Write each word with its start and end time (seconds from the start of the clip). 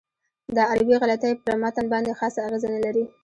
دا 0.55 0.61
عربي 0.71 0.95
غلطۍ 1.01 1.31
پر 1.43 1.53
متن 1.61 1.85
باندې 1.93 2.17
خاصه 2.19 2.39
اغېزه 2.47 2.67
نه 2.75 2.79
لري. 2.85 3.03